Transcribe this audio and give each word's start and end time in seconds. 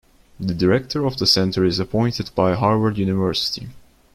The 0.39 0.55
Director 0.55 1.05
of 1.05 1.17
the 1.17 1.27
Center 1.27 1.63
is 1.63 1.77
appointed 1.77 2.31
by 2.33 2.55
Harvard 2.55 2.97
University. 2.97 3.67